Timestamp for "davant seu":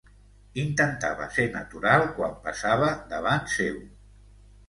3.13-3.77